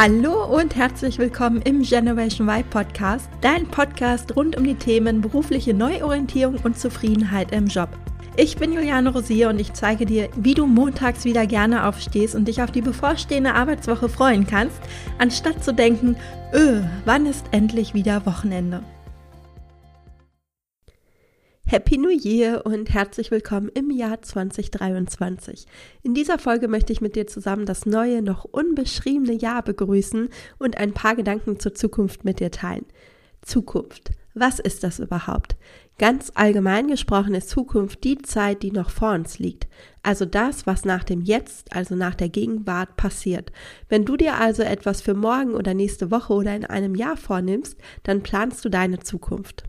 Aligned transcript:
Hallo 0.00 0.44
und 0.44 0.76
herzlich 0.76 1.18
willkommen 1.18 1.60
im 1.62 1.82
Generation 1.82 2.48
Y 2.48 2.62
Podcast, 2.70 3.28
dein 3.40 3.66
Podcast 3.66 4.36
rund 4.36 4.56
um 4.56 4.62
die 4.62 4.76
Themen 4.76 5.20
berufliche 5.20 5.74
Neuorientierung 5.74 6.54
und 6.62 6.78
Zufriedenheit 6.78 7.50
im 7.50 7.66
Job. 7.66 7.88
Ich 8.36 8.56
bin 8.58 8.72
Juliane 8.72 9.12
Rosier 9.12 9.48
und 9.48 9.60
ich 9.60 9.72
zeige 9.72 10.06
dir, 10.06 10.28
wie 10.36 10.54
du 10.54 10.66
montags 10.66 11.24
wieder 11.24 11.48
gerne 11.48 11.84
aufstehst 11.84 12.36
und 12.36 12.46
dich 12.46 12.62
auf 12.62 12.70
die 12.70 12.80
bevorstehende 12.80 13.54
Arbeitswoche 13.54 14.08
freuen 14.08 14.46
kannst, 14.46 14.78
anstatt 15.18 15.64
zu 15.64 15.74
denken, 15.74 16.14
öh, 16.54 16.82
wann 17.04 17.26
ist 17.26 17.46
endlich 17.50 17.92
wieder 17.92 18.24
Wochenende? 18.24 18.84
Happy 21.70 21.98
New 21.98 22.08
Year 22.08 22.64
und 22.64 22.94
herzlich 22.94 23.30
willkommen 23.30 23.68
im 23.74 23.90
Jahr 23.90 24.22
2023. 24.22 25.66
In 26.02 26.14
dieser 26.14 26.38
Folge 26.38 26.66
möchte 26.66 26.94
ich 26.94 27.02
mit 27.02 27.14
dir 27.14 27.26
zusammen 27.26 27.66
das 27.66 27.84
neue, 27.84 28.22
noch 28.22 28.44
unbeschriebene 28.44 29.34
Jahr 29.34 29.62
begrüßen 29.62 30.30
und 30.58 30.78
ein 30.78 30.94
paar 30.94 31.14
Gedanken 31.14 31.60
zur 31.60 31.74
Zukunft 31.74 32.24
mit 32.24 32.40
dir 32.40 32.50
teilen. 32.50 32.86
Zukunft. 33.42 34.12
Was 34.32 34.60
ist 34.60 34.82
das 34.82 34.98
überhaupt? 34.98 35.56
Ganz 35.98 36.32
allgemein 36.34 36.88
gesprochen 36.88 37.34
ist 37.34 37.50
Zukunft 37.50 38.02
die 38.02 38.16
Zeit, 38.16 38.62
die 38.62 38.72
noch 38.72 38.88
vor 38.88 39.12
uns 39.12 39.38
liegt. 39.38 39.68
Also 40.02 40.24
das, 40.24 40.66
was 40.66 40.86
nach 40.86 41.04
dem 41.04 41.20
Jetzt, 41.20 41.76
also 41.76 41.96
nach 41.96 42.14
der 42.14 42.30
Gegenwart 42.30 42.96
passiert. 42.96 43.52
Wenn 43.90 44.06
du 44.06 44.16
dir 44.16 44.36
also 44.36 44.62
etwas 44.62 45.02
für 45.02 45.12
morgen 45.12 45.52
oder 45.52 45.74
nächste 45.74 46.10
Woche 46.10 46.32
oder 46.32 46.56
in 46.56 46.64
einem 46.64 46.94
Jahr 46.94 47.18
vornimmst, 47.18 47.76
dann 48.04 48.22
planst 48.22 48.64
du 48.64 48.70
deine 48.70 49.00
Zukunft. 49.00 49.64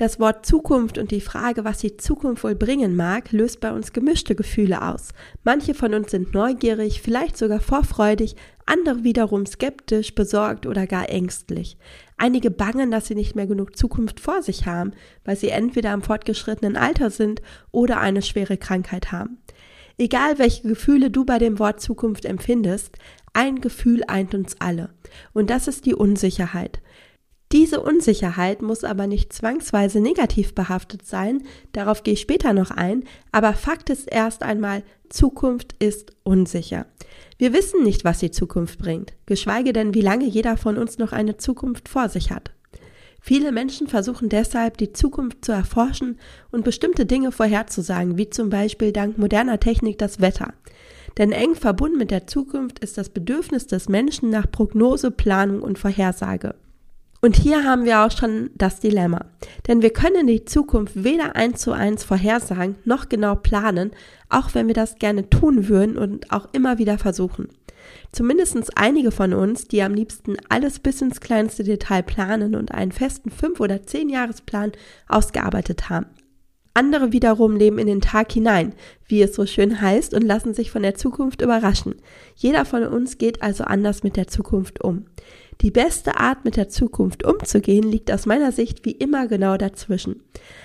Das 0.00 0.18
Wort 0.18 0.46
Zukunft 0.46 0.96
und 0.96 1.10
die 1.10 1.20
Frage, 1.20 1.62
was 1.62 1.76
die 1.76 1.98
Zukunft 1.98 2.42
wohl 2.42 2.54
bringen 2.54 2.96
mag, 2.96 3.32
löst 3.32 3.60
bei 3.60 3.70
uns 3.70 3.92
gemischte 3.92 4.34
Gefühle 4.34 4.80
aus. 4.80 5.10
Manche 5.44 5.74
von 5.74 5.92
uns 5.92 6.10
sind 6.10 6.32
neugierig, 6.32 7.02
vielleicht 7.02 7.36
sogar 7.36 7.60
vorfreudig, 7.60 8.34
andere 8.64 9.04
wiederum 9.04 9.44
skeptisch, 9.44 10.14
besorgt 10.14 10.64
oder 10.64 10.86
gar 10.86 11.10
ängstlich. 11.10 11.76
Einige 12.16 12.50
bangen, 12.50 12.90
dass 12.90 13.08
sie 13.08 13.14
nicht 13.14 13.36
mehr 13.36 13.46
genug 13.46 13.76
Zukunft 13.76 14.20
vor 14.20 14.40
sich 14.42 14.64
haben, 14.64 14.92
weil 15.26 15.36
sie 15.36 15.50
entweder 15.50 15.90
am 15.90 16.00
fortgeschrittenen 16.00 16.78
Alter 16.78 17.10
sind 17.10 17.42
oder 17.70 18.00
eine 18.00 18.22
schwere 18.22 18.56
Krankheit 18.56 19.12
haben. 19.12 19.36
Egal 19.98 20.38
welche 20.38 20.66
Gefühle 20.66 21.10
du 21.10 21.26
bei 21.26 21.36
dem 21.36 21.58
Wort 21.58 21.82
Zukunft 21.82 22.24
empfindest, 22.24 22.96
ein 23.34 23.60
Gefühl 23.60 24.02
eint 24.08 24.34
uns 24.34 24.56
alle. 24.60 24.88
Und 25.34 25.50
das 25.50 25.68
ist 25.68 25.84
die 25.84 25.94
Unsicherheit. 25.94 26.80
Diese 27.52 27.80
Unsicherheit 27.80 28.62
muss 28.62 28.84
aber 28.84 29.08
nicht 29.08 29.32
zwangsweise 29.32 30.00
negativ 30.00 30.54
behaftet 30.54 31.04
sein, 31.04 31.42
darauf 31.72 32.04
gehe 32.04 32.14
ich 32.14 32.20
später 32.20 32.52
noch 32.52 32.70
ein, 32.70 33.02
aber 33.32 33.54
Fakt 33.54 33.90
ist 33.90 34.06
erst 34.10 34.44
einmal, 34.44 34.84
Zukunft 35.08 35.74
ist 35.80 36.12
unsicher. 36.22 36.86
Wir 37.38 37.52
wissen 37.52 37.82
nicht, 37.82 38.04
was 38.04 38.18
die 38.18 38.30
Zukunft 38.30 38.78
bringt, 38.78 39.14
geschweige 39.26 39.72
denn, 39.72 39.94
wie 39.94 40.00
lange 40.00 40.26
jeder 40.26 40.56
von 40.56 40.78
uns 40.78 40.98
noch 40.98 41.12
eine 41.12 41.38
Zukunft 41.38 41.88
vor 41.88 42.08
sich 42.08 42.30
hat. 42.30 42.52
Viele 43.20 43.50
Menschen 43.50 43.88
versuchen 43.88 44.28
deshalb, 44.28 44.78
die 44.78 44.92
Zukunft 44.92 45.44
zu 45.44 45.50
erforschen 45.50 46.18
und 46.52 46.64
bestimmte 46.64 47.04
Dinge 47.04 47.32
vorherzusagen, 47.32 48.16
wie 48.16 48.30
zum 48.30 48.48
Beispiel 48.48 48.92
dank 48.92 49.18
moderner 49.18 49.58
Technik 49.58 49.98
das 49.98 50.20
Wetter. 50.20 50.54
Denn 51.18 51.32
eng 51.32 51.56
verbunden 51.56 51.98
mit 51.98 52.12
der 52.12 52.28
Zukunft 52.28 52.78
ist 52.78 52.96
das 52.96 53.08
Bedürfnis 53.08 53.66
des 53.66 53.88
Menschen 53.88 54.30
nach 54.30 54.50
Prognose, 54.50 55.10
Planung 55.10 55.60
und 55.60 55.78
Vorhersage. 55.78 56.54
Und 57.22 57.36
hier 57.36 57.64
haben 57.64 57.84
wir 57.84 58.00
auch 58.00 58.10
schon 58.10 58.50
das 58.54 58.80
Dilemma. 58.80 59.26
Denn 59.68 59.82
wir 59.82 59.90
können 59.90 60.26
die 60.26 60.46
Zukunft 60.46 61.04
weder 61.04 61.36
eins 61.36 61.60
zu 61.60 61.72
eins 61.72 62.02
vorhersagen 62.02 62.76
noch 62.84 63.10
genau 63.10 63.34
planen, 63.34 63.90
auch 64.30 64.54
wenn 64.54 64.68
wir 64.68 64.74
das 64.74 64.96
gerne 64.96 65.28
tun 65.28 65.68
würden 65.68 65.98
und 65.98 66.32
auch 66.32 66.48
immer 66.52 66.78
wieder 66.78 66.96
versuchen. 66.96 67.48
Zumindest 68.12 68.76
einige 68.76 69.10
von 69.10 69.34
uns, 69.34 69.68
die 69.68 69.82
am 69.82 69.94
liebsten 69.94 70.36
alles 70.48 70.78
bis 70.78 71.02
ins 71.02 71.20
kleinste 71.20 71.62
Detail 71.62 72.02
planen 72.02 72.54
und 72.54 72.72
einen 72.72 72.92
festen 72.92 73.30
fünf 73.30 73.60
oder 73.60 73.82
zehn 73.82 74.08
Jahresplan 74.08 74.72
ausgearbeitet 75.08 75.90
haben. 75.90 76.06
Andere 76.72 77.12
wiederum 77.12 77.56
leben 77.56 77.78
in 77.78 77.88
den 77.88 78.00
Tag 78.00 78.32
hinein, 78.32 78.74
wie 79.06 79.22
es 79.22 79.34
so 79.34 79.44
schön 79.44 79.80
heißt, 79.80 80.14
und 80.14 80.22
lassen 80.22 80.54
sich 80.54 80.70
von 80.70 80.82
der 80.82 80.94
Zukunft 80.94 81.42
überraschen. 81.42 81.96
Jeder 82.36 82.64
von 82.64 82.84
uns 82.84 83.18
geht 83.18 83.42
also 83.42 83.64
anders 83.64 84.02
mit 84.02 84.16
der 84.16 84.28
Zukunft 84.28 84.82
um. 84.82 85.06
Die 85.60 85.70
beste 85.70 86.16
Art, 86.16 86.46
mit 86.46 86.56
der 86.56 86.70
Zukunft 86.70 87.22
umzugehen, 87.22 87.84
liegt 87.90 88.10
aus 88.10 88.24
meiner 88.24 88.50
Sicht 88.50 88.86
wie 88.86 88.92
immer 88.92 89.26
genau 89.26 89.58
dazwischen. 89.58 90.22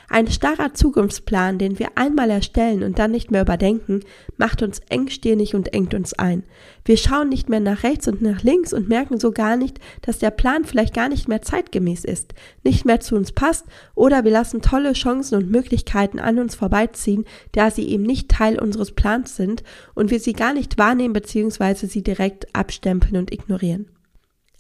Ein 0.08 0.28
starrer 0.28 0.74
Zukunftsplan, 0.74 1.58
den 1.58 1.80
wir 1.80 1.90
einmal 1.96 2.30
erstellen 2.30 2.82
und 2.82 2.98
dann 2.98 3.12
nicht 3.12 3.30
mehr 3.30 3.42
überdenken, 3.42 4.02
macht 4.38 4.64
uns 4.64 4.80
engstirnig 4.88 5.54
und 5.54 5.74
engt 5.74 5.94
uns 5.94 6.14
ein. 6.14 6.44
Wir 6.86 6.96
schauen 6.96 7.28
nicht 7.28 7.50
mehr 7.50 7.60
nach 7.60 7.84
rechts 7.84 8.08
und 8.08 8.22
nach 8.22 8.42
links 8.42 8.72
und 8.72 8.88
merken 8.88 9.20
so 9.20 9.34
gar 9.34 9.58
nicht, 9.58 9.80
dass 10.02 10.20
der 10.20 10.32
Plan 10.32 10.64
vielleicht 10.64 10.94
gar 10.94 11.10
nicht 11.10 11.28
mehr 11.28 11.42
zeitgemäß 11.42 12.06
ist, 12.06 12.34
nicht 12.64 12.86
mehr 12.86 13.02
zu 13.02 13.16
uns 13.18 13.34
passt 13.34 13.66
oder 13.96 14.24
wir 14.24 14.32
lassen 14.32 14.62
tolle 14.62 14.94
Chancen 14.94 15.36
und 15.36 15.52
Möglichkeiten 15.52 16.20
an 16.20 16.40
uns 16.40 16.56
vorbeiziehen, 16.56 17.26
da 17.52 17.70
sie 17.70 17.90
eben 17.90 18.04
nicht 18.04 18.30
Teil 18.30 18.58
unseres 18.60 18.94
Plans 18.94 19.36
sind 19.36 19.64
und 19.94 20.10
wir 20.10 20.22
sie 20.22 20.34
gar 20.34 20.54
nicht 20.54 20.78
wahrnehmen 20.78 21.14
bzw. 21.14 21.86
sie 21.88 22.02
direkt 22.02 22.56
abstempeln 22.56 23.18
und 23.18 23.34
ignorieren. 23.34 23.88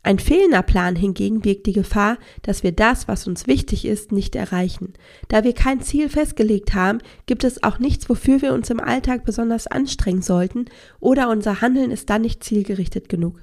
Ein 0.05 0.19
fehlender 0.19 0.61
Plan 0.61 0.95
hingegen 0.95 1.39
birgt 1.39 1.65
die 1.65 1.73
Gefahr, 1.73 2.19
dass 2.43 2.61
wir 2.61 2.71
das, 2.71 3.07
was 3.07 3.25
uns 3.25 3.47
wichtig 3.47 3.85
ist, 3.85 4.11
nicht 4.11 4.35
erreichen. 4.35 4.93
Da 5.29 5.43
wir 5.43 5.53
kein 5.53 5.81
Ziel 5.81 6.09
festgelegt 6.09 6.75
haben, 6.75 6.99
gibt 7.25 7.43
es 7.43 7.63
auch 7.63 7.79
nichts, 7.79 8.07
wofür 8.07 8.43
wir 8.43 8.53
uns 8.53 8.69
im 8.69 8.79
Alltag 8.79 9.25
besonders 9.25 9.65
anstrengen 9.65 10.21
sollten, 10.21 10.65
oder 10.99 11.27
unser 11.29 11.59
Handeln 11.61 11.89
ist 11.89 12.11
dann 12.11 12.21
nicht 12.21 12.43
zielgerichtet 12.43 13.09
genug. 13.09 13.41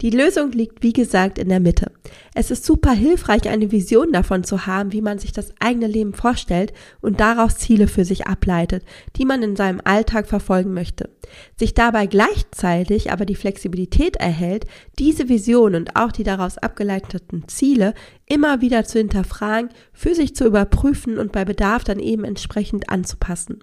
Die 0.00 0.10
Lösung 0.10 0.52
liegt, 0.52 0.82
wie 0.82 0.92
gesagt, 0.92 1.38
in 1.38 1.48
der 1.48 1.60
Mitte. 1.60 1.90
Es 2.34 2.50
ist 2.50 2.66
super 2.66 2.92
hilfreich, 2.92 3.48
eine 3.48 3.72
Vision 3.72 4.12
davon 4.12 4.44
zu 4.44 4.66
haben, 4.66 4.92
wie 4.92 5.00
man 5.00 5.18
sich 5.18 5.32
das 5.32 5.54
eigene 5.58 5.86
Leben 5.86 6.12
vorstellt 6.12 6.74
und 7.00 7.20
daraus 7.20 7.56
Ziele 7.56 7.88
für 7.88 8.04
sich 8.04 8.26
ableitet, 8.26 8.84
die 9.16 9.24
man 9.24 9.42
in 9.42 9.56
seinem 9.56 9.80
Alltag 9.84 10.26
verfolgen 10.26 10.74
möchte. 10.74 11.08
Sich 11.56 11.74
dabei 11.74 12.06
gleichzeitig 12.06 13.10
aber 13.10 13.24
die 13.24 13.34
Flexibilität 13.34 14.16
erhält, 14.16 14.66
diese 14.98 15.28
Vision 15.28 15.74
und 15.74 15.96
auch 15.96 16.12
die 16.12 16.24
daraus 16.24 16.58
abgeleiteten 16.58 17.48
Ziele 17.48 17.94
immer 18.26 18.60
wieder 18.60 18.84
zu 18.84 18.98
hinterfragen, 18.98 19.70
für 19.92 20.14
sich 20.14 20.34
zu 20.34 20.44
überprüfen 20.44 21.18
und 21.18 21.32
bei 21.32 21.44
Bedarf 21.44 21.84
dann 21.84 22.00
eben 22.00 22.24
entsprechend 22.24 22.90
anzupassen. 22.90 23.62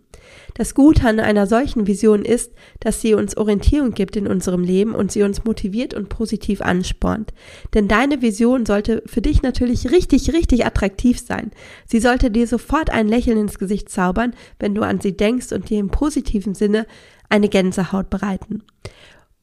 Das 0.54 0.74
Gute 0.74 1.08
an 1.08 1.20
einer 1.20 1.48
solchen 1.48 1.86
Vision 1.86 2.24
ist, 2.24 2.54
dass 2.80 3.02
sie 3.02 3.14
uns 3.14 3.36
Orientierung 3.36 3.92
gibt 3.92 4.16
in 4.16 4.28
unserem 4.28 4.64
Leben 4.64 4.96
und 4.96 5.12
sie 5.12 5.24
uns 5.24 5.44
motiviert 5.44 5.94
und 6.04 6.10
positiv 6.10 6.62
anspornt. 6.62 7.34
Denn 7.74 7.88
deine 7.88 8.22
Vision 8.22 8.66
sollte 8.66 9.02
für 9.06 9.22
dich 9.22 9.42
natürlich 9.42 9.92
richtig, 9.92 10.34
richtig 10.34 10.66
attraktiv 10.66 11.20
sein. 11.20 11.52
Sie 11.86 12.00
sollte 12.00 12.30
dir 12.30 12.48
sofort 12.48 12.90
ein 12.90 13.08
Lächeln 13.08 13.38
ins 13.38 13.58
Gesicht 13.58 13.90
zaubern, 13.90 14.34
wenn 14.60 14.76
du 14.76 14.84
an 14.84 15.00
sie 15.00 15.16
denkst 15.16 15.52
und 15.52 15.70
dir 15.70 15.80
im 15.80 15.90
positiven 15.90 16.56
Sinne 16.56 16.86
eine 17.30 17.50
Gänsehaut 17.50 18.10
bereiten. 18.10 18.64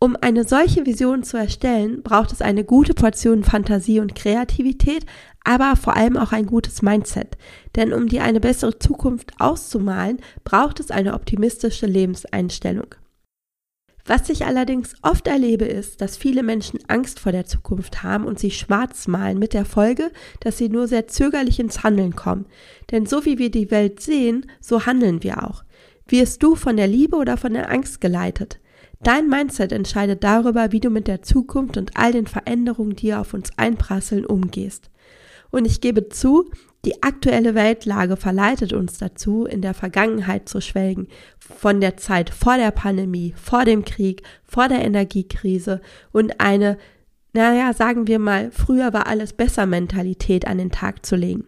Um 0.03 0.17
eine 0.19 0.45
solche 0.45 0.87
Vision 0.87 1.25
zu 1.25 1.37
erstellen, 1.37 2.03
braucht 2.03 2.33
es 2.33 2.41
eine 2.41 2.65
gute 2.65 2.95
Portion 2.95 3.45
Fantasie 3.45 4.01
und 4.01 4.15
Kreativität, 4.15 5.05
aber 5.45 5.77
vor 5.77 5.95
allem 5.95 6.17
auch 6.17 6.33
ein 6.33 6.47
gutes 6.47 6.81
Mindset. 6.81 7.37
Denn 7.77 7.93
um 7.93 8.09
dir 8.09 8.25
eine 8.25 8.41
bessere 8.41 8.79
Zukunft 8.79 9.33
auszumalen, 9.39 10.21
braucht 10.43 10.81
es 10.81 10.91
eine 10.91 11.13
optimistische 11.13 11.87
Lebenseinstellung. 11.87 12.95
Was 14.07 14.29
ich 14.29 14.45
allerdings 14.45 14.95
oft 15.03 15.27
erlebe, 15.27 15.65
ist, 15.65 16.01
dass 16.01 16.17
viele 16.17 16.43
Menschen 16.43 16.81
Angst 16.89 17.21
vor 17.21 17.33
der 17.33 17.47
Zukunft 17.47 18.03
haben 18.03 18.25
und 18.25 18.39
sie 18.39 18.51
schwarz 18.51 19.07
malen 19.07 19.39
mit 19.39 19.53
der 19.53 19.65
Folge, 19.65 20.11
dass 20.41 20.59
sie 20.59 20.69
nur 20.69 20.89
sehr 20.89 21.07
zögerlich 21.07 21.61
ins 21.61 21.83
Handeln 21.83 22.17
kommen. 22.17 22.47
Denn 22.91 23.07
so 23.07 23.25
wie 23.25 23.39
wir 23.39 23.51
die 23.51 23.71
Welt 23.71 24.01
sehen, 24.01 24.51
so 24.61 24.87
handeln 24.87 25.23
wir 25.23 25.45
auch. 25.45 25.65
Wirst 26.09 26.43
du 26.43 26.57
von 26.57 26.77
der 26.77 26.89
Liebe 26.89 27.17
oder 27.17 27.37
von 27.37 27.55
der 27.55 27.71
Angst 27.71 28.01
geleitet? 28.01 28.59
Dein 29.03 29.29
Mindset 29.29 29.73
entscheidet 29.73 30.25
darüber, 30.25 30.73
wie 30.73 30.81
du 30.81 30.91
mit 30.91 31.07
der 31.07 31.23
Zukunft 31.23 31.77
und 31.77 31.97
all 31.97 32.13
den 32.13 32.27
Veränderungen, 32.27 32.97
die 32.97 33.15
auf 33.15 33.33
uns 33.33 33.51
einprasseln, 33.57 34.27
umgehst. 34.27 34.91
Und 35.51 35.65
ich 35.65 35.81
gebe 35.81 36.09
zu, 36.11 36.51
die 36.85 37.03
aktuelle 37.03 37.55
Weltlage 37.55 38.17
verleitet 38.17 38.73
uns 38.73 38.99
dazu, 38.99 39.45
in 39.45 39.61
der 39.61 39.75
Vergangenheit 39.75 40.49
zu 40.49 40.61
schwelgen, 40.61 41.09
von 41.39 41.81
der 41.81 41.99
Zeit 41.99 42.31
vor 42.31 42.57
der 42.57 42.71
Pandemie, 42.71 43.35
vor 43.37 43.65
dem 43.65 43.85
Krieg, 43.85 44.23
vor 44.45 44.69
der 44.69 44.83
Energiekrise 44.83 45.83
und 46.13 46.41
eine, 46.41 46.79
naja, 47.33 47.73
sagen 47.73 48.09
wir 48.09 48.19
mal, 48.19 48.51
früher 48.51 48.93
war 48.93 49.07
alles 49.07 49.33
besser 49.33 49.67
Mentalität 49.67 50.47
an 50.47 50.59
den 50.59 50.71
Tag 50.71 51.07
zu 51.07 51.17
legen. 51.17 51.45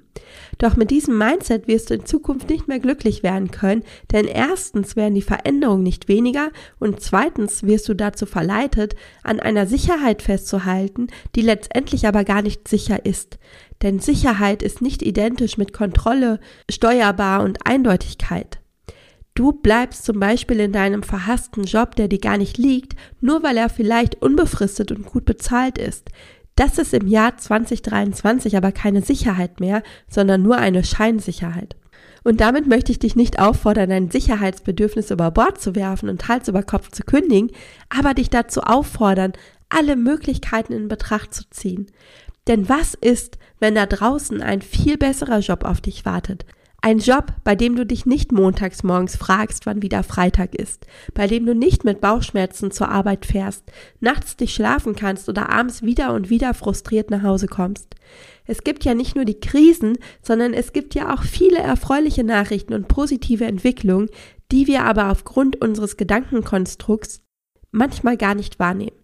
Doch 0.58 0.76
mit 0.76 0.90
diesem 0.90 1.18
Mindset 1.18 1.66
wirst 1.66 1.90
du 1.90 1.94
in 1.94 2.06
Zukunft 2.06 2.48
nicht 2.48 2.68
mehr 2.68 2.78
glücklich 2.78 3.22
werden 3.22 3.50
können, 3.50 3.82
denn 4.12 4.26
erstens 4.26 4.94
werden 4.94 5.14
die 5.14 5.22
Veränderungen 5.22 5.82
nicht 5.82 6.06
weniger 6.06 6.50
und 6.78 7.00
zweitens 7.00 7.64
wirst 7.64 7.88
du 7.88 7.94
dazu 7.94 8.26
verleitet, 8.26 8.94
an 9.24 9.40
einer 9.40 9.66
Sicherheit 9.66 10.22
festzuhalten, 10.22 11.08
die 11.34 11.42
letztendlich 11.42 12.06
aber 12.06 12.24
gar 12.24 12.42
nicht 12.42 12.68
sicher 12.68 13.04
ist. 13.04 13.38
Denn 13.82 13.98
Sicherheit 13.98 14.62
ist 14.62 14.82
nicht 14.82 15.02
identisch 15.02 15.58
mit 15.58 15.72
Kontrolle, 15.72 16.38
steuerbar 16.70 17.42
und 17.42 17.66
Eindeutigkeit. 17.66 18.61
Du 19.34 19.52
bleibst 19.52 20.04
zum 20.04 20.20
Beispiel 20.20 20.60
in 20.60 20.72
deinem 20.72 21.02
verhassten 21.02 21.64
Job, 21.64 21.96
der 21.96 22.08
dir 22.08 22.18
gar 22.18 22.36
nicht 22.36 22.58
liegt, 22.58 22.96
nur 23.20 23.42
weil 23.42 23.56
er 23.56 23.70
vielleicht 23.70 24.20
unbefristet 24.20 24.92
und 24.92 25.06
gut 25.06 25.24
bezahlt 25.24 25.78
ist. 25.78 26.10
Das 26.54 26.76
ist 26.76 26.92
im 26.92 27.06
Jahr 27.06 27.38
2023 27.38 28.56
aber 28.58 28.72
keine 28.72 29.00
Sicherheit 29.00 29.58
mehr, 29.58 29.82
sondern 30.06 30.42
nur 30.42 30.58
eine 30.58 30.84
Scheinsicherheit. 30.84 31.76
Und 32.24 32.40
damit 32.40 32.66
möchte 32.66 32.92
ich 32.92 32.98
dich 32.98 33.16
nicht 33.16 33.40
auffordern, 33.40 33.88
dein 33.88 34.10
Sicherheitsbedürfnis 34.10 35.10
über 35.10 35.30
Bord 35.30 35.60
zu 35.60 35.74
werfen 35.74 36.08
und 36.08 36.28
Hals 36.28 36.48
über 36.48 36.62
Kopf 36.62 36.90
zu 36.90 37.02
kündigen, 37.02 37.50
aber 37.88 38.14
dich 38.14 38.28
dazu 38.28 38.60
auffordern, 38.60 39.32
alle 39.70 39.96
Möglichkeiten 39.96 40.74
in 40.74 40.88
Betracht 40.88 41.32
zu 41.34 41.44
ziehen. 41.50 41.86
Denn 42.48 42.68
was 42.68 42.94
ist, 42.94 43.38
wenn 43.60 43.74
da 43.74 43.86
draußen 43.86 44.42
ein 44.42 44.62
viel 44.62 44.98
besserer 44.98 45.38
Job 45.38 45.64
auf 45.64 45.80
dich 45.80 46.04
wartet? 46.04 46.44
Ein 46.84 46.98
Job, 46.98 47.26
bei 47.44 47.54
dem 47.54 47.76
du 47.76 47.86
dich 47.86 48.06
nicht 48.06 48.32
montags 48.32 48.82
morgens 48.82 49.14
fragst, 49.14 49.66
wann 49.66 49.82
wieder 49.82 50.02
Freitag 50.02 50.56
ist, 50.56 50.84
bei 51.14 51.28
dem 51.28 51.46
du 51.46 51.54
nicht 51.54 51.84
mit 51.84 52.00
Bauchschmerzen 52.00 52.72
zur 52.72 52.88
Arbeit 52.88 53.24
fährst, 53.24 53.62
nachts 54.00 54.36
dich 54.36 54.52
schlafen 54.52 54.96
kannst 54.96 55.28
oder 55.28 55.50
abends 55.50 55.82
wieder 55.82 56.12
und 56.12 56.28
wieder 56.28 56.54
frustriert 56.54 57.08
nach 57.08 57.22
Hause 57.22 57.46
kommst. 57.46 57.94
Es 58.46 58.64
gibt 58.64 58.84
ja 58.84 58.94
nicht 58.94 59.14
nur 59.14 59.24
die 59.24 59.38
Krisen, 59.38 59.96
sondern 60.22 60.54
es 60.54 60.72
gibt 60.72 60.96
ja 60.96 61.14
auch 61.14 61.22
viele 61.22 61.58
erfreuliche 61.58 62.24
Nachrichten 62.24 62.74
und 62.74 62.88
positive 62.88 63.44
Entwicklungen, 63.44 64.08
die 64.50 64.66
wir 64.66 64.82
aber 64.82 65.12
aufgrund 65.12 65.62
unseres 65.62 65.96
Gedankenkonstrukts 65.96 67.22
manchmal 67.70 68.16
gar 68.16 68.34
nicht 68.34 68.58
wahrnehmen. 68.58 68.96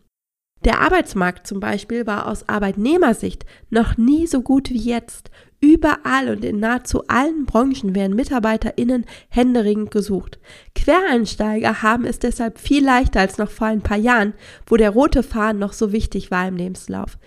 Der 0.64 0.81
Arbeitsmarkt 0.81 1.46
zum 1.46 1.60
Beispiel 1.60 2.06
war 2.06 2.26
aus 2.26 2.48
Arbeitnehmersicht 2.48 3.46
noch 3.70 3.96
nie 3.96 4.26
so 4.26 4.42
gut 4.42 4.70
wie 4.70 4.78
jetzt. 4.78 5.31
Überall 5.60 6.28
und 6.28 6.44
in 6.44 6.60
nahezu 6.60 7.02
allen 7.08 7.44
Branchen 7.44 7.94
werden 7.94 8.14
MitarbeiterInnen 8.14 9.06
händeringend 9.28 9.90
gesucht. 9.90 10.38
Quereinsteiger 10.75 11.82
haben 11.82 12.05
es 12.05 12.20
deshalb 12.20 12.60
viel 12.60 12.84
leichter 12.84 13.20
als 13.20 13.38
noch 13.38 13.50
vor 13.50 13.66
ein 13.66 13.82
paar 13.82 13.96
Jahren, 13.96 14.34
wo 14.69 14.76
der 14.76 14.90
rote 14.90 15.25
Faden 15.25 15.58
noch 15.58 15.72
so 15.72 15.90
wichtig 15.90 16.31
war 16.31 16.46
im 16.46 16.56
Lebenslauf. 16.56 17.19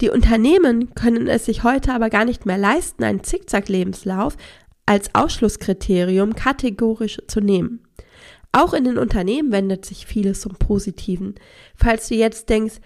Die 0.00 0.08
Unternehmen 0.08 0.94
können 0.94 1.26
es 1.26 1.44
sich 1.44 1.62
heute 1.62 1.92
aber 1.92 2.08
gar 2.08 2.24
nicht 2.24 2.46
mehr 2.46 2.56
leisten, 2.56 3.04
einen 3.04 3.22
Zickzack-Lebenslauf 3.22 4.36
als 4.86 5.14
Ausschlusskriterium 5.14 6.34
kategorisch 6.34 7.18
zu 7.28 7.40
nehmen. 7.40 7.82
Auch 8.52 8.72
in 8.72 8.84
den 8.84 8.96
Unternehmen 8.98 9.52
wendet 9.52 9.84
sich 9.84 10.06
vieles 10.06 10.40
zum 10.40 10.54
Positiven. 10.54 11.34
Falls 11.76 12.08
du 12.08 12.14
jetzt 12.14 12.48
denkst, 12.48 12.76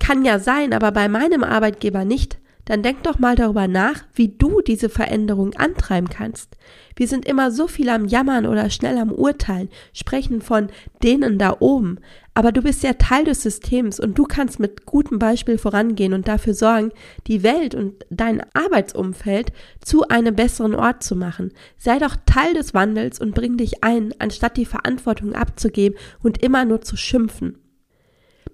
kann 0.00 0.24
ja 0.24 0.38
sein, 0.38 0.72
aber 0.72 0.90
bei 0.90 1.08
meinem 1.08 1.44
Arbeitgeber 1.44 2.04
nicht, 2.04 2.38
dann 2.64 2.82
denk 2.82 3.02
doch 3.02 3.18
mal 3.18 3.34
darüber 3.34 3.66
nach, 3.66 4.04
wie 4.14 4.28
du 4.28 4.60
diese 4.60 4.88
Veränderung 4.88 5.54
antreiben 5.54 6.08
kannst. 6.08 6.56
Wir 6.94 7.08
sind 7.08 7.26
immer 7.26 7.50
so 7.50 7.66
viel 7.66 7.88
am 7.88 8.04
Jammern 8.04 8.46
oder 8.46 8.70
schnell 8.70 8.98
am 8.98 9.10
Urteilen, 9.10 9.68
sprechen 9.92 10.40
von 10.40 10.68
denen 11.02 11.38
da 11.38 11.56
oben, 11.58 11.98
aber 12.34 12.52
du 12.52 12.62
bist 12.62 12.82
ja 12.82 12.94
Teil 12.94 13.24
des 13.24 13.42
Systems 13.42 14.00
und 14.00 14.16
du 14.16 14.24
kannst 14.24 14.58
mit 14.58 14.86
gutem 14.86 15.18
Beispiel 15.18 15.58
vorangehen 15.58 16.14
und 16.14 16.28
dafür 16.28 16.54
sorgen, 16.54 16.92
die 17.26 17.42
Welt 17.42 17.74
und 17.74 18.06
dein 18.10 18.42
Arbeitsumfeld 18.54 19.52
zu 19.84 20.08
einem 20.08 20.34
besseren 20.34 20.74
Ort 20.74 21.02
zu 21.02 21.14
machen. 21.14 21.52
Sei 21.76 21.98
doch 21.98 22.16
Teil 22.24 22.54
des 22.54 22.72
Wandels 22.72 23.20
und 23.20 23.34
bring 23.34 23.56
dich 23.56 23.84
ein, 23.84 24.14
anstatt 24.18 24.56
die 24.56 24.64
Verantwortung 24.64 25.34
abzugeben 25.34 25.98
und 26.22 26.42
immer 26.42 26.64
nur 26.64 26.80
zu 26.80 26.96
schimpfen. 26.96 27.58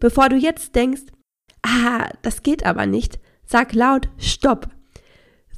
Bevor 0.00 0.28
du 0.28 0.36
jetzt 0.36 0.74
denkst, 0.74 1.02
ah, 1.62 2.08
das 2.22 2.42
geht 2.42 2.64
aber 2.64 2.86
nicht, 2.86 3.20
Sag 3.50 3.72
laut 3.72 4.10
Stopp. 4.18 4.68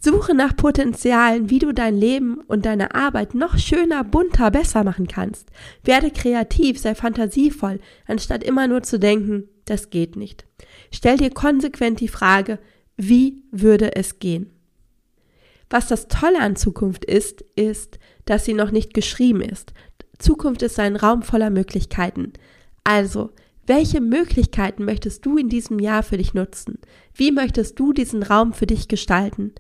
Suche 0.01 0.33
nach 0.33 0.55
Potenzialen, 0.55 1.51
wie 1.51 1.59
du 1.59 1.75
dein 1.75 1.97
Leben 1.97 2.41
und 2.47 2.65
deine 2.65 2.95
Arbeit 2.95 3.35
noch 3.35 3.59
schöner, 3.59 4.05
bunter, 4.05 4.53
besser 4.53 4.85
machen 4.85 5.09
kannst. 5.09 5.49
Werde 5.83 6.13
kreativ, 6.13 6.79
sei 6.79 6.95
fantasievoll, 6.95 7.81
anstatt 8.07 8.45
immer 8.45 8.69
nur 8.69 8.85
zu 8.85 9.01
denken, 9.01 9.49
das 9.65 9.91
geht 9.91 10.15
nicht. 10.15 10.47
Stell 10.93 11.17
dir 11.17 11.31
konsequent 11.31 11.99
die 11.99 12.07
Frage, 12.07 12.61
wie 12.97 13.43
würde 13.51 13.97
es 13.97 14.21
gehen? 14.21 14.53
Was 15.69 15.89
das 15.89 16.07
Tolle 16.07 16.39
an 16.39 16.55
Zukunft 16.55 17.05
ist, 17.05 17.43
ist, 17.57 17.99
dass 18.25 18.45
sie 18.45 18.55
noch 18.55 18.71
nicht 18.71 18.95
geschrieben 18.95 19.41
ist. 19.41 19.73
Zukunft 20.17 20.63
ist 20.63 20.79
ein 20.79 20.95
Raum 20.95 21.23
voller 21.23 21.51
Möglichkeiten. 21.51 22.35
Also, 22.85 23.33
welche 23.71 24.01
Möglichkeiten 24.01 24.85
möchtest 24.85 25.25
du 25.25 25.37
in 25.37 25.49
diesem 25.49 25.79
Jahr 25.79 26.03
für 26.03 26.17
dich 26.17 26.35
nutzen? 26.35 26.81
Wie 27.15 27.31
möchtest 27.31 27.79
du 27.79 27.93
diesen 27.93 28.25
Raum 28.25 28.53
für 28.53 28.67
dich 28.67 28.89
gestalten? 28.89 29.53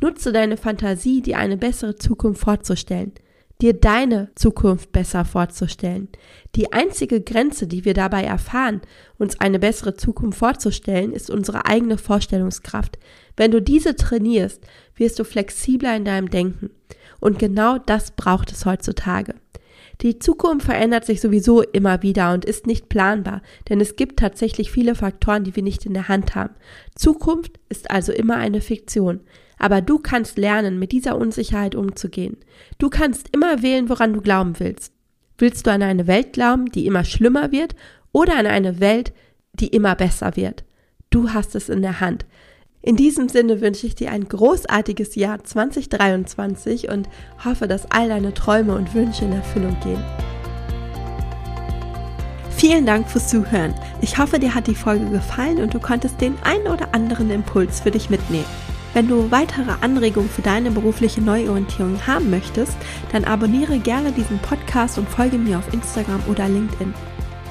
Nutze 0.00 0.32
deine 0.32 0.56
Fantasie, 0.56 1.20
dir 1.20 1.38
eine 1.38 1.56
bessere 1.56 1.96
Zukunft 1.96 2.42
vorzustellen, 2.42 3.14
dir 3.60 3.72
deine 3.72 4.30
Zukunft 4.36 4.92
besser 4.92 5.24
vorzustellen. 5.24 6.06
Die 6.54 6.72
einzige 6.72 7.20
Grenze, 7.20 7.66
die 7.66 7.84
wir 7.84 7.92
dabei 7.92 8.22
erfahren, 8.22 8.82
uns 9.18 9.40
eine 9.40 9.58
bessere 9.58 9.94
Zukunft 9.94 10.38
vorzustellen, 10.38 11.12
ist 11.12 11.28
unsere 11.28 11.66
eigene 11.66 11.98
Vorstellungskraft. 11.98 13.00
Wenn 13.36 13.50
du 13.50 13.60
diese 13.60 13.96
trainierst, 13.96 14.62
wirst 14.94 15.18
du 15.18 15.24
flexibler 15.24 15.96
in 15.96 16.04
deinem 16.04 16.30
Denken. 16.30 16.70
Und 17.18 17.40
genau 17.40 17.78
das 17.78 18.12
braucht 18.12 18.52
es 18.52 18.64
heutzutage. 18.64 19.34
Die 20.02 20.18
Zukunft 20.18 20.66
verändert 20.66 21.04
sich 21.06 21.20
sowieso 21.20 21.62
immer 21.62 22.02
wieder 22.02 22.32
und 22.34 22.44
ist 22.44 22.66
nicht 22.66 22.88
planbar, 22.88 23.42
denn 23.68 23.80
es 23.80 23.96
gibt 23.96 24.18
tatsächlich 24.18 24.70
viele 24.70 24.94
Faktoren, 24.94 25.44
die 25.44 25.56
wir 25.56 25.62
nicht 25.62 25.86
in 25.86 25.94
der 25.94 26.08
Hand 26.08 26.34
haben. 26.34 26.54
Zukunft 26.94 27.58
ist 27.68 27.90
also 27.90 28.12
immer 28.12 28.36
eine 28.36 28.60
Fiktion. 28.60 29.20
Aber 29.58 29.80
du 29.80 29.98
kannst 29.98 30.36
lernen, 30.36 30.78
mit 30.78 30.92
dieser 30.92 31.16
Unsicherheit 31.16 31.74
umzugehen. 31.74 32.36
Du 32.78 32.90
kannst 32.90 33.34
immer 33.34 33.62
wählen, 33.62 33.88
woran 33.88 34.12
du 34.12 34.20
glauben 34.20 34.58
willst. 34.58 34.92
Willst 35.38 35.66
du 35.66 35.70
an 35.70 35.82
eine 35.82 36.06
Welt 36.06 36.34
glauben, 36.34 36.66
die 36.66 36.86
immer 36.86 37.04
schlimmer 37.04 37.52
wird, 37.52 37.74
oder 38.12 38.36
an 38.36 38.46
eine 38.46 38.80
Welt, 38.80 39.12
die 39.54 39.68
immer 39.68 39.94
besser 39.94 40.36
wird? 40.36 40.64
Du 41.08 41.32
hast 41.32 41.54
es 41.54 41.68
in 41.68 41.82
der 41.82 42.00
Hand. 42.00 42.26
In 42.86 42.94
diesem 42.94 43.28
Sinne 43.28 43.60
wünsche 43.60 43.84
ich 43.84 43.96
dir 43.96 44.12
ein 44.12 44.28
großartiges 44.28 45.16
Jahr 45.16 45.42
2023 45.42 46.88
und 46.88 47.08
hoffe, 47.44 47.66
dass 47.66 47.90
all 47.90 48.08
deine 48.08 48.32
Träume 48.32 48.76
und 48.76 48.94
Wünsche 48.94 49.24
in 49.24 49.32
Erfüllung 49.32 49.76
gehen. 49.82 50.00
Vielen 52.50 52.86
Dank 52.86 53.10
fürs 53.10 53.28
Zuhören. 53.28 53.74
Ich 54.02 54.18
hoffe, 54.18 54.38
dir 54.38 54.54
hat 54.54 54.68
die 54.68 54.76
Folge 54.76 55.06
gefallen 55.06 55.60
und 55.62 55.74
du 55.74 55.80
konntest 55.80 56.20
den 56.20 56.38
einen 56.44 56.68
oder 56.68 56.94
anderen 56.94 57.28
Impuls 57.30 57.80
für 57.80 57.90
dich 57.90 58.08
mitnehmen. 58.08 58.46
Wenn 58.94 59.08
du 59.08 59.32
weitere 59.32 59.72
Anregungen 59.80 60.30
für 60.30 60.42
deine 60.42 60.70
berufliche 60.70 61.20
Neuorientierung 61.20 62.06
haben 62.06 62.30
möchtest, 62.30 62.76
dann 63.10 63.24
abonniere 63.24 63.80
gerne 63.80 64.12
diesen 64.12 64.38
Podcast 64.38 64.96
und 64.96 65.08
folge 65.08 65.38
mir 65.38 65.58
auf 65.58 65.74
Instagram 65.74 66.22
oder 66.28 66.48
LinkedIn. 66.48 66.94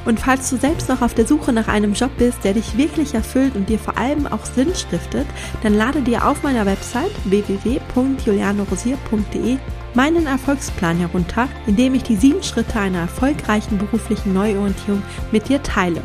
Und 0.06 0.20
falls 0.20 0.50
du 0.50 0.58
selbst 0.58 0.88
noch 0.88 1.02
auf 1.02 1.16
der 1.16 1.28
Suche 1.28 1.52
nach 1.52 1.68
einem 1.68 1.92
Job 1.94 2.12
bist, 2.18 2.44
der 2.44 2.54
dich 2.54 2.78
wirklich 2.78 3.16
erfüllt 3.16 3.56
und 3.56 3.70
dir 3.70 3.80
vor 3.80 3.98
allem 3.98 4.28
auch 4.28 4.46
Sinn 4.46 4.76
stiftet, 4.76 5.26
dann 5.64 5.74
lade 5.74 6.02
dir 6.02 6.28
auf 6.28 6.44
meiner 6.44 6.66
Website 6.66 7.12
www.julianorosier.de 7.26 9.58
meinen 9.96 10.28
Erfolgsplan 10.28 11.00
herunter, 11.00 11.48
in 11.68 11.76
dem 11.76 11.96
ich 11.96 12.04
die 12.04 12.18
sieben 12.18 12.44
Schritte 12.44 12.80
einer 12.80 13.00
erfolgreichen 13.00 13.78
beruflichen 13.78 14.34
Neuorientierung 14.34 15.02
mit 15.32 15.50
dir 15.50 15.64
teile. 15.64 16.02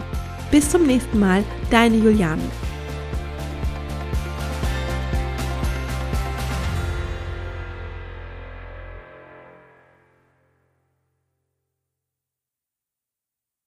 Bis 0.50 0.70
zum 0.70 0.84
nächsten 0.84 1.18
Mal, 1.18 1.44
deine 1.70 1.96
Juliane. 1.96 2.42